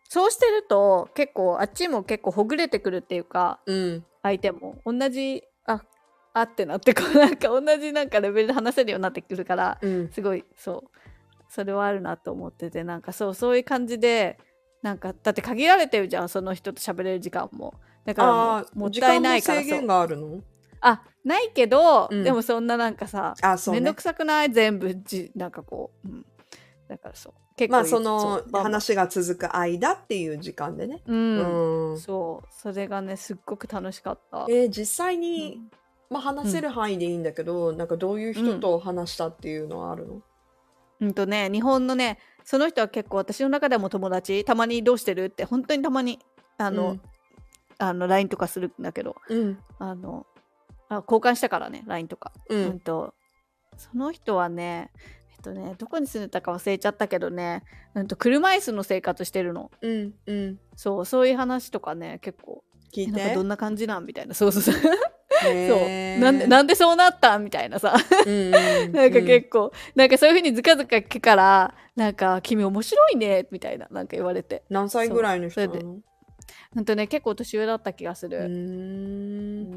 [0.08, 4.04] そうしてると結構あっちも結構ほぐれてくるっていうかうん。
[4.22, 5.82] 相手も同じあ
[6.32, 10.12] あってなってこうなんか同じなんかレベルで話せるようになってくるからうん。
[10.12, 10.90] すごいそう
[11.54, 14.38] それはあるなと思っててなんかそうそういう感じで
[14.80, 17.74] なんかだって限られてるじゃんその人と喋れる時間も。
[18.06, 19.68] だからもったいないからそう。
[19.68, 20.40] 制限があるの？
[20.80, 22.24] あないけど、うん。
[22.24, 23.92] でもそんななんかさあそうね。
[23.92, 24.50] くさくない？
[24.50, 26.26] 全部じなんかこう、うん、
[26.88, 27.32] だからそう。
[27.54, 31.02] 結構まあその話が続く間っていう時間でね。
[31.06, 32.00] うん、うん。
[32.00, 32.48] そう。
[32.50, 34.46] それがねすっごく楽しかった。
[34.48, 35.70] えー実際うにん。
[36.08, 40.22] まあ話せる範囲でいいんだけどなんかどういう人と話したっていうのはあるの？
[41.02, 46.18] うんとね日本のねその人は結構私の中でも友達たまにどうしてるって本当にたまに
[46.58, 47.02] あの、うん。
[47.78, 49.58] あの LINE とかするんだけどうん。
[49.80, 50.26] あの
[50.88, 53.14] あ交換したからね LINE とか、ううんん、と
[53.76, 54.90] その人はね
[55.32, 59.72] えっとねどこに住んでたか忘れちゃったけどね、うん、と車椅子の生活してるの。
[59.80, 60.60] うんうん。
[60.76, 62.62] そうそういう話とかね結構
[62.94, 64.06] 聞いなんかどんな感じなん？
[64.06, 64.34] みたいな。
[64.34, 64.74] そうそうそう
[65.42, 66.20] そう。
[66.20, 67.94] なんでなんでそうなったんみたいなさ。
[68.26, 68.92] うんうん。
[68.92, 74.62] なんか結構、なんかそういうふうにずかずか聞くからなんか「君面白いね」みたいななんか言われて。
[74.70, 75.98] 何歳ぐらいの人なの？
[76.74, 78.52] ほんとね結構年上だった気がすうる、ん。
[78.52, 78.56] う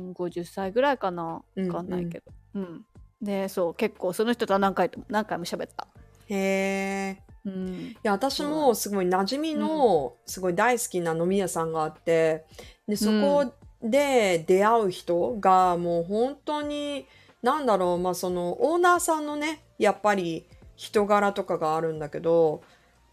[0.10, 1.42] ん、50歳ぐらいかな。
[1.56, 2.32] うん分かんないけど。
[2.56, 2.86] うん、
[3.22, 5.88] でそう結構その人とは何回とも何回も喋った。
[6.28, 7.68] へえうん。
[7.68, 8.90] いや私もす。
[8.90, 12.46] ごい馴染みのすごい大好きな飲み屋さんがあって
[12.88, 17.08] でそこで出会う人がもう本当に
[17.42, 22.62] なんだろうまあそのオーナーさんのねやっぱり人柄とかがあるんだけど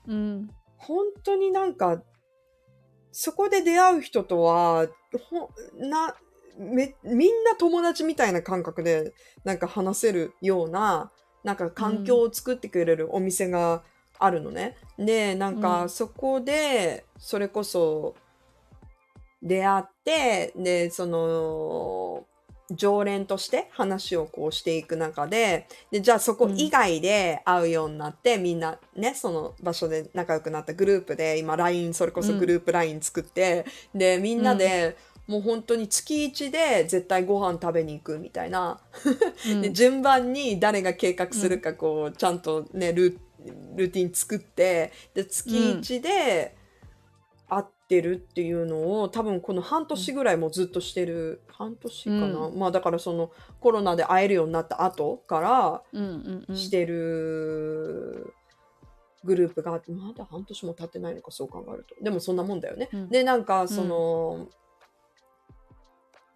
[0.07, 2.03] うん本当になんか
[3.13, 4.89] そこで出会う人とは
[5.31, 6.15] ほな
[6.59, 9.13] めみんな友達みたいな感覚で
[9.45, 11.13] なんか話せるような
[11.45, 13.83] なんか環境を作ってくれるお店が
[14.19, 14.77] あるのね。
[14.99, 18.15] でなんうんかそこでそれこそ
[19.43, 22.25] 出会ってでその
[22.75, 38.81] 常連として話をこうしていく中ででじゃあそこ以外で会うようになって、みんなねその場所で仲良くなったグループで今 LINE それこそグループ LINE 作って、でみんなで、もう本当に月1で絶対ご飯食べに行くみたいな、
[39.47, 39.61] うん。
[39.63, 43.19] で順番に誰が計画するかこうちゃんとねルー
[43.75, 46.62] ルーティン作ってで月1で会
[47.99, 51.43] ってるっていうのを多分この半年ぐらいもずっとしてる。
[51.49, 56.57] 半年かな、うまあだからそのコロナで会えるようになった後からうんうんうん。
[56.57, 58.33] してる
[59.23, 61.95] グループがあってまだ半年も経ってないのかそう考えると。
[62.03, 62.89] でもそんなもんだよね。
[62.93, 63.09] うん。
[63.11, 64.49] でなんかその、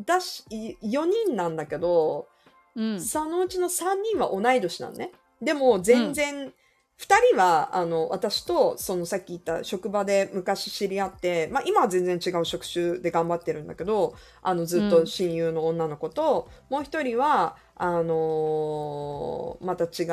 [0.05, 2.29] だし4人なんだけど、
[2.75, 3.01] うん。
[3.01, 5.13] そのうちの3人は同い年なのね。
[5.41, 6.53] でも全然、
[6.99, 20.07] 2人はあの私とそのさっき言った職場で昔知り合って、まあ、今は全然違う職種で頑張ってるんだけどあのずっと親友の女の子と、もう一人はあのまた違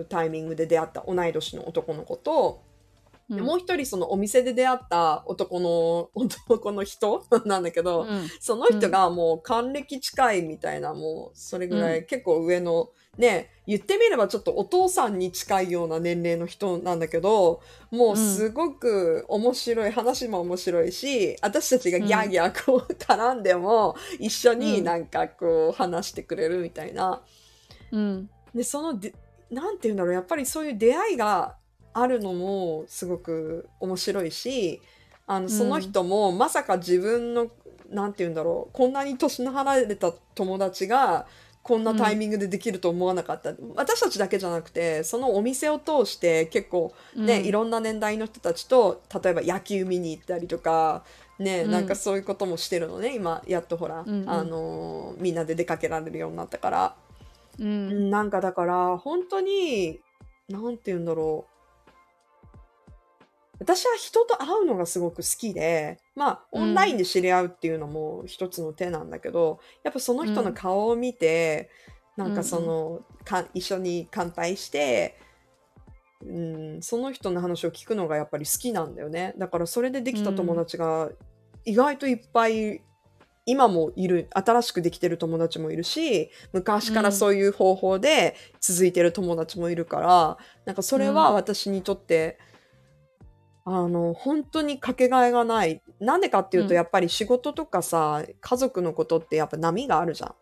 [0.00, 2.62] うタイミングで出会った同い年の男の子と、
[3.36, 8.28] でもう一人そのお店で出会った男の 男の人 なんだけど、うん。
[8.40, 17.60] その人がもう還暦近いみたいな、もうそれぐらい結構上の、ね、言ってみればちょっとお父さんに近いような年齢の人なんだけど、
[17.92, 27.22] もうすごく面白い、話も面白いし、私たちがギャーギャーこう 絡んでも一緒になんかこう話してくれるみたいな。
[27.92, 28.30] うん。
[28.52, 29.14] で、そので、
[29.50, 31.56] なんて言うんだろう、やっぱりそういう出会いが
[31.92, 34.80] あるのもすごく面白いし、
[35.26, 37.48] あのその人もまさか自分の
[37.90, 41.26] なんて言うんだろうこんなに年の離れた友達が
[41.62, 47.44] こんなタイミングでできると思わなかった、私たちだけじゃなくてそのお店を通して結構ね、うん。
[47.44, 51.04] いろんな年代の人たちと例えば野球見に行ったりとか
[51.38, 51.70] ね、うん。
[51.70, 54.30] なんかそういうこともしてるのね今やっとほら、うんうん。
[54.30, 56.94] あのーみんなで出かけられるようになったから、
[57.58, 60.00] ううんん、なんかだから本当に
[60.48, 61.59] なんて言うんだろう
[63.60, 66.62] 私は人と会うのがすごく好きでまあうん。
[66.62, 71.70] オンラインで知り合うっていうのも一つの手なんだけど、やっぱその人の顔を見て、
[72.16, 75.16] なんかその、か一緒に乾杯して、
[76.26, 76.38] う
[76.78, 79.34] ん、その人の話を聞くのがやっぱり好きなんだよね。
[79.38, 81.10] だからそれでできた友達が
[81.64, 82.82] 意外といっぱい
[83.46, 92.38] 今もいる新しくできてる友達もいるし昔からそういう方法で続いてる友達もいるから、なんかそれは私にとって、
[93.72, 95.82] あの本当にかけがえがない。
[96.00, 96.74] なんでかっていうと、うん。
[96.74, 100.34] やっぱり仕事とかさ家族のことってやっぱ波があるじゃん。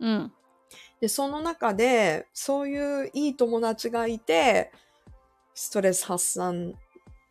[0.00, 0.32] うん。
[1.00, 4.72] でその中でそういういい友達がいて
[5.54, 6.74] ストレス発散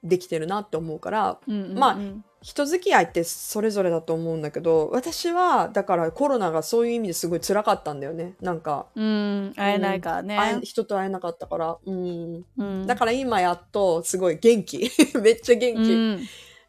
[0.04, 8.36] できてるなって思うからうんまあうん人付き合いってそれぞれだと思うんだけど私はだからコロナがそういう意味ですごい辛かったんだよね。
[8.40, 11.78] なんか、うん会えないからね、人と会えなかったから。
[11.84, 12.46] うん。
[12.56, 12.86] うん。
[12.86, 14.92] だから今やっとすごい元気。
[15.20, 16.20] めっちゃ元気、うん。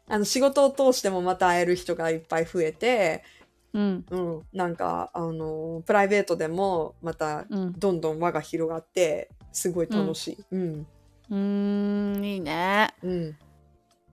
[0.09, 3.23] あの仕事を通してもまた会える人がいっぱい増えて
[3.71, 4.05] うん。
[4.09, 7.73] うん、なんかあのプライベートでもまたうん。
[7.73, 10.37] どんどん輪が広がってすごい楽しい。
[10.53, 10.87] うん。
[11.29, 12.89] うーんいいね。
[13.03, 13.37] うん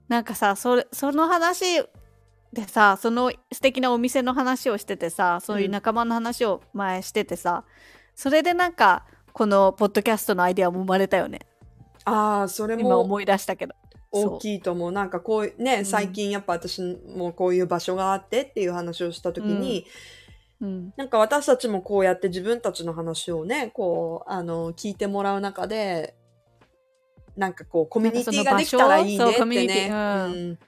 [0.09, 1.83] なんかさそれその話
[2.53, 7.65] でさその素敵なお店の話をしててさそういう仲間の話を前しててさ、
[8.15, 11.41] それでなんかこのポッドキャストのアイデアも生まれたよね。
[12.05, 13.75] ああそれも今思い出したけど。
[14.13, 14.93] 大きいと思う。
[14.93, 15.85] なんかこうね、うん。
[15.85, 16.81] 最近やっぱ私
[17.17, 19.87] もこういう場所があってっていう話をした時に、
[20.61, 20.93] うん。
[20.97, 26.15] なんか私たちもこうやって自分たちの話をねこうあの聞いてもらう中で
[27.37, 30.59] なんかこうコミュニティができたらいいねってそうコミュニテね、ィ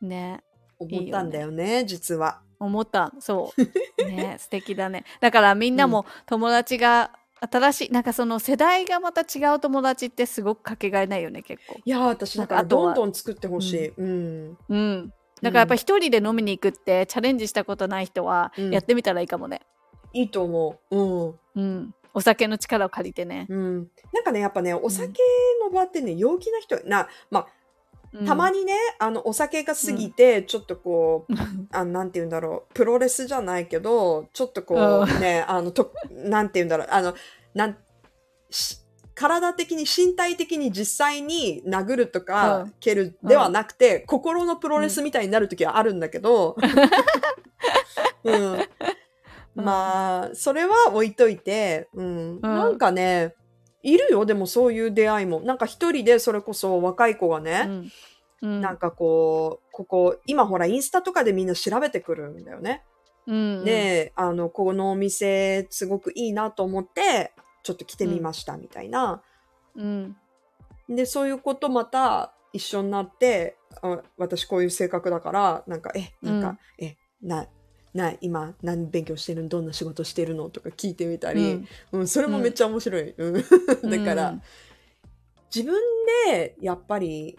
[0.00, 0.08] うん。
[0.08, 0.40] ね。
[0.78, 2.40] 思ったんだよね実は。
[2.58, 3.12] 思った。
[3.18, 3.62] そう。
[4.04, 5.04] ね素敵だね。
[5.20, 11.80] だからみんなも友達が新しいなんかその世代がまた違う友達ってすごくかけがえないよね結構。
[11.84, 13.88] いやー私だからどんどん作ってほしい。
[13.88, 14.58] うん。
[14.68, 15.12] うん。
[15.42, 18.70] だからやっぱ一人で飲みに行くってチャレンジしたことない人はうん。
[18.70, 19.62] やってみたらいいかもね。
[20.12, 20.96] いいと思う。
[20.96, 21.38] うん。
[21.54, 23.76] うん、お酒の力を借りてね、うん、
[24.12, 25.12] なんかねやっぱねお酒
[25.62, 27.46] の場ってね陽気な人なまあ
[28.26, 31.32] たまににね、あのお酒が過ぎてちょっとこう、
[31.70, 37.14] あなんて言うんだろうプロレスじゃないけどちょっとこうねあのとなんて言うんだろうあの
[37.54, 37.76] なん
[38.50, 38.80] し
[39.14, 42.74] 体的に身体的に実際に殴るとかうん。
[42.80, 46.56] 蹴るではなくて、心のプロレスみたいになる時はあるんだけど、
[48.24, 48.58] うん、
[49.54, 52.40] まあそれは置いといて、うん。
[52.40, 53.34] なんかね
[53.82, 55.40] いるよでもそういう出会いも。
[55.40, 57.92] なんか一人でそれこそ若い子がね、うん。
[58.42, 58.60] うん。
[58.60, 62.84] なんかこうここ今ほらインスタとかでみんな調べてくるんだよね。
[63.26, 67.32] うんであのこのお店すごくいいなと思って
[67.62, 69.22] ちょっと来てみましたみたいな。
[69.76, 70.16] うん。
[70.88, 77.46] でそういうことまた一緒になってあ私こういう性格だからなんかえなんか、えな
[77.94, 82.08] な今何勉強してるのどんな仕事してるのとか聞いてみたり、うん。
[82.08, 83.14] それもめっちゃ面白い。
[83.16, 83.34] うん。
[83.90, 84.40] だから、
[85.54, 85.80] 自分
[86.26, 87.38] でやっぱり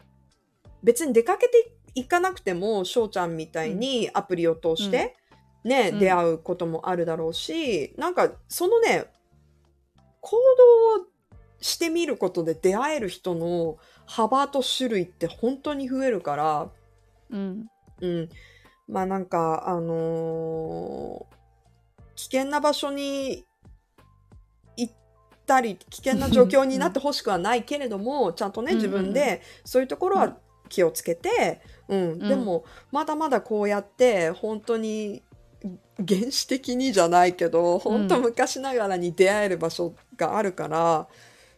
[0.83, 5.15] 別に出かけていかなくても翔ちゃんみたいにアプリを通して、
[5.63, 5.99] ね、うん。
[5.99, 9.05] 出会うこともあるだろうしなんかそのね
[10.19, 10.37] 行
[10.97, 11.07] 動を
[11.59, 16.69] してみることで出会える人の幅と種類って本当に増えるから、
[17.29, 17.67] うん。
[18.01, 18.29] うん、
[18.91, 21.41] まあなんかあのー
[22.13, 23.45] 危険な場所に
[24.77, 24.93] 行っ
[25.47, 30.37] たり危険な状況になってほしくはないけれども ちゃんとねうん自分でそういうところは
[30.69, 32.19] 気をつけて、うん。
[32.19, 35.23] でもまだまだこうやって本当に
[35.97, 41.07] 原始的にじゃないけど本当昔ながらに出会える場所があるから、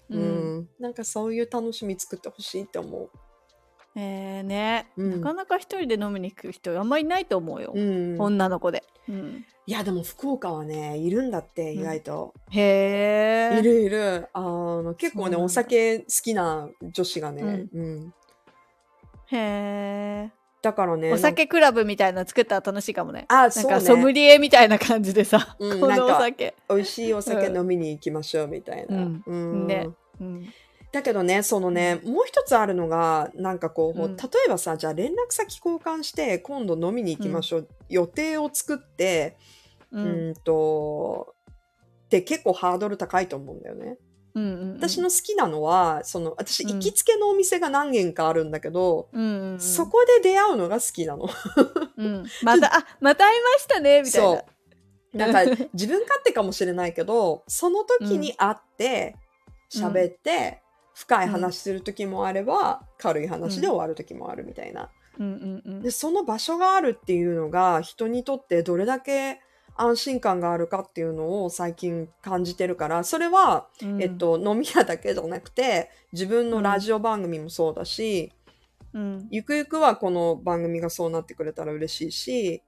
[0.09, 0.69] ううんん。
[0.79, 3.09] なんかそういう楽しみ作ってほしいって思う。
[3.95, 5.21] えー、ね、うん。
[5.21, 14.29] なかなか一人で飲みに行く人あんまりいないと思うよ、うん、女の子で、うん、いやでも福岡はねいるんだって意外と、へえいるいる。
[14.33, 15.45] あの結構ねそうなんだ。
[15.45, 17.69] お酒好きな女子がね、うん。
[17.73, 18.13] うん。
[19.27, 20.31] へえ
[20.63, 23.25] だからねお酒クラブみたいなの作ったら楽しいかもね。
[23.29, 23.69] なんあそうね。
[23.69, 29.23] かソムリエみたいな感じでさ、 このうんなんかお酒、美味しいお酒飲みに行きましょうみたいな、うん。
[29.25, 29.67] うん。
[29.67, 29.89] ね。
[30.21, 30.53] うん、
[30.93, 34.15] だけどね、そのね、もう一つあるのが、なんかこう、うん。
[34.15, 37.67] 例えばさ、じゃあ連絡先交換して、今度飲みに行きましょう。
[37.89, 39.35] 予定を作って、
[39.91, 41.33] ううんん、と、
[42.05, 43.97] って結構ハードル高いと思うんだよね。
[44.35, 44.75] うんうんうん。
[44.75, 49.21] 私の好きなのは、その、私うん行きつけのお店が何軒かあるんだけど、うん。
[49.21, 51.27] うんうんそこで出会うのが好きなの。
[51.97, 52.23] うん。
[52.43, 54.27] またあまた会いましたねみたいな。
[54.27, 54.45] そ
[55.13, 55.17] う。
[55.17, 59.15] なんか自分勝手かもしれないけど、その時に会って、
[59.71, 60.62] 喋って、
[60.93, 64.89] 深い話する時もあれば、軽い話で終わる時もあるみたいな。
[65.19, 69.39] うんうんうんで、その場所があるっていうのが、人にとってどれだけ
[69.75, 78.31] 安心感があるかっていうのを最近感じてるから、それは、うんえっと、飲み屋だけじゃなくて、自分のラジオ番組もそうだし、
[78.93, 82.61] うんゆくゆくはこの番組がそうなってくれたら嬉しいし、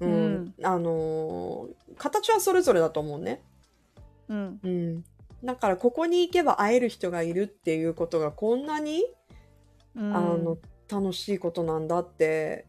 [0.00, 3.42] うん、あのー形はそれぞれだと思うね。
[4.28, 5.04] うんうん。
[5.46, 9.04] だから、ここに行けば会える人がいるっていうことがこんなに、
[9.94, 10.58] うんあの、
[10.90, 12.66] 楽しいことなんだって、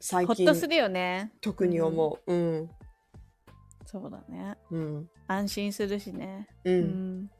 [0.00, 2.32] 最近ほっとするよね特に思う。
[2.32, 2.70] うん。
[3.84, 5.10] そうだねうん。
[5.26, 6.70] 安心するしねう。
[6.70, 7.30] うんん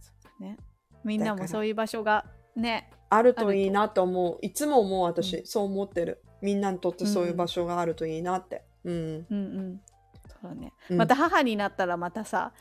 [0.00, 0.56] そうだね
[1.04, 2.24] みんなもそういう場所が
[2.56, 4.38] ねあるといいなと思う。
[4.40, 5.44] いつも思う、う私。
[5.44, 6.22] そう思ってる。
[6.40, 8.64] みんなにとってそういう場所があるといいなって。
[8.84, 8.94] うん。
[8.94, 9.80] うんうん
[10.26, 12.52] そうだね、うんまた母になったらまたさ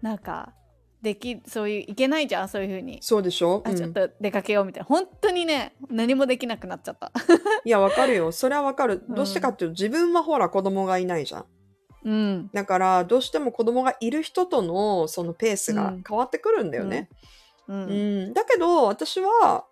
[0.00, 0.52] なんか
[1.02, 2.98] できそういういけないじゃんそういう風に。
[3.02, 3.72] そうでしょ、うん。
[3.72, 4.86] あちょっと出かけようみたいな。
[4.86, 7.10] 本当にね何もできなくなっちゃった。
[7.64, 8.30] いや、わかるよ。
[8.30, 9.04] それはわかる。
[9.08, 9.14] うん。
[9.14, 11.44] どうしてかっていうと、自分はほら子供がいないじゃん。
[12.04, 12.50] うん。
[12.52, 16.04] だから、どうしても子供がいる人とのそのペースがうん。
[16.08, 17.08] 変わってくるんだよね。
[17.68, 18.28] ううん。
[18.30, 18.32] ん。
[18.32, 19.66] だけど、私は、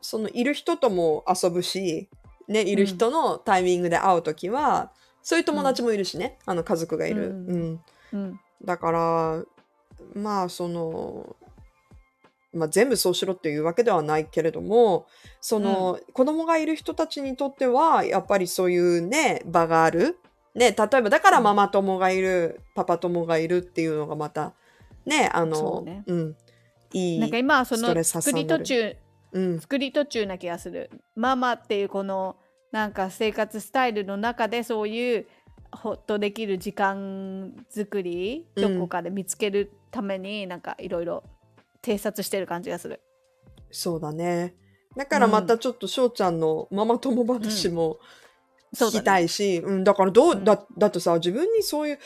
[0.00, 2.08] そのいる人とも遊ぶし、
[2.48, 4.92] ね、いる人のタイミングで会うときは、
[5.22, 6.38] そういう友達もいるしね。
[6.46, 7.28] あの、家族がいる。
[8.12, 8.40] うん。
[8.64, 9.44] だから、
[10.14, 11.36] まあ、その、
[12.52, 15.06] まあ、全部そうしろっていうわけではないけれども、
[15.40, 20.18] その、子供がいる人たちにとっては、やっぱりそういうね、場がある。
[20.54, 21.44] ね、例えば、だからうん。
[21.44, 24.54] ママ友がいる、パパ友がいるっていうのがまた、
[25.06, 26.04] ね、あその、うね。
[26.08, 26.36] ん、
[26.92, 27.18] いい。
[27.20, 28.96] なんか今はその作り途中
[29.32, 30.90] うん、作り途中な気がする。
[31.14, 32.36] ママっていうこの
[32.72, 35.26] なんか生活スタイルの中でそういう
[35.72, 38.74] ほっとできる時間作りうん。
[38.76, 41.22] どこかで見つけるためになんかいろいろ
[41.82, 43.00] 偵察してる感じがする。
[43.70, 44.54] そうだね。
[44.96, 47.98] だからまたちょっと翔ちゃんのママ友話も
[48.74, 49.18] 聞きた。
[49.20, 50.44] いし、うん、だからどう、うん。
[50.44, 51.98] だ、だってさ、自分にそういう、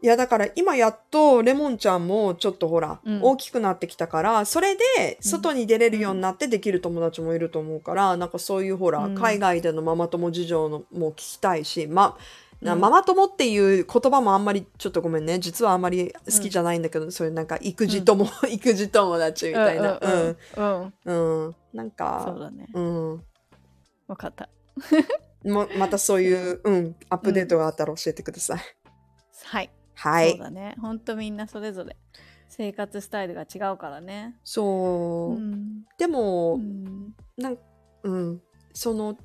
[0.00, 3.20] いやだから今やっとレモンちゃんもちょっとほら、うん。
[3.22, 9.14] 大きくなってきたから、それで外に出れるようになってできる友達もいると思うから、なんかそういうほら、うん。
[9.14, 12.14] 海外でのママ友事情のも聞きたいし、ま、なうん
[12.60, 22.66] ママ友っていう言葉もあんまりちょっとごめんね実はあんまり好きじゃないんだけど、そういうなんか育児友、育児友達みたいなうんうんうんうん、うん、なんかそうだね。
[22.74, 23.24] うん
[24.08, 24.48] わかった。
[25.44, 28.60] もまたそういう、うん、アップデートがあったら教えてください。
[29.44, 29.70] はい。
[29.94, 30.30] はい。
[30.32, 30.74] そうだね。
[30.80, 31.96] ほんとみんなそれぞれ
[32.48, 34.36] 生活スタイルが違うからね。
[34.44, 35.34] そう。
[35.34, 37.58] うんでも、うんなん
[38.02, 38.42] うん、
[38.72, 39.16] その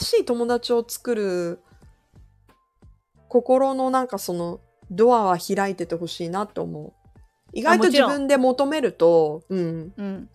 [0.00, 1.60] 新しい友達を作る
[3.28, 4.60] 心のなんかその
[4.90, 6.92] ドアは開いててほしいなと思う。
[7.52, 10.28] 意外と自分で求めると、うん、うん、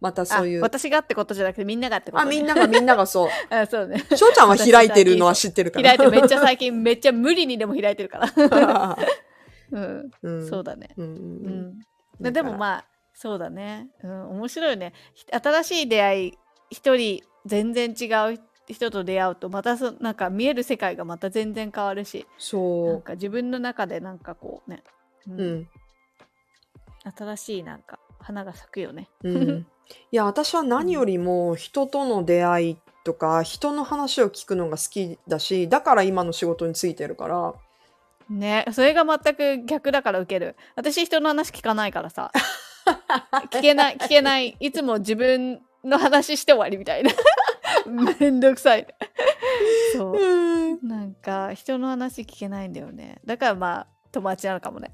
[0.00, 0.60] またあそういう。
[0.60, 3.28] 私がってことじゃなくてみんながってこと、あ、ね、みんながみんながそう。
[3.54, 4.04] あそうね。
[4.14, 5.96] 翔ちゃんは開いてるのは知ってるから。
[5.96, 8.98] 開いてめっちゃ最近めっちゃ無理にでも開いてるから、
[9.72, 11.06] うん、うん、そうだね、うん。
[11.06, 11.16] ううん。
[11.70, 11.78] ん。
[12.20, 14.92] ででもまあそうだね、うん、面白いよね。
[15.14, 16.38] ひ新しい出会い
[16.70, 18.38] 一人全然違う
[18.74, 24.82] 人と出会うとまたそなんか見える世界がまた全然変わるしなんそか自分の中でなんかこうね、
[25.28, 25.34] うう。
[25.36, 25.68] うん。
[27.16, 29.08] 新しいなんか花が咲くよね。
[29.22, 29.66] うん、
[30.10, 37.54] いや私は何よりも人との出会いとか人の話を聞くのが好きだしだから今の仕事についてるから。
[38.28, 40.56] ねそれが全く逆だから受ける。
[40.74, 42.32] 私人の話聞かないからさ。
[43.50, 44.56] 聞けない聞けない。
[44.58, 47.12] いつも自分の話して終わりみたいな
[48.18, 48.86] めんどくさい。
[49.94, 50.16] そう。
[50.16, 50.88] うん。
[50.88, 53.20] なんか人の話聞けないんだよね。
[53.24, 54.92] だからまあ友達なのかもね。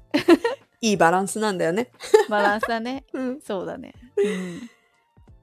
[0.83, 1.91] いいバランスなんだよね。
[2.29, 3.05] バランスだね。
[3.13, 4.69] うん、そうだね、うん、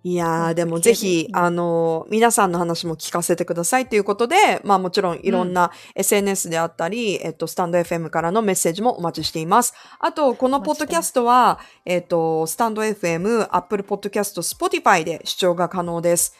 [0.03, 1.37] いやーうんでもぜひ、うん。
[1.37, 9.72] あの皆さんの話も聞かせてくださいということで、まあもちろんいろんな SNS であったり、えっと、スタンド FM からのメッセージもお待ちしています。
[9.99, 16.35] あと、このポッドキャストは、えっと、スタンド FM、Apple Podcast、Spotify で視聴が可能です。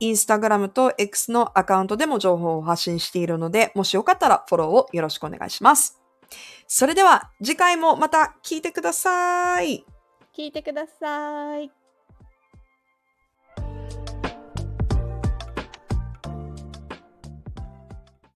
[0.00, 6.00] インスタグラムと X のアカウントでも情報を発信しているので、もしよかったらフォローをよろしくお願いします。
[6.66, 9.84] それでは次回もまた聞いてください。
[10.36, 11.85] 聞いてください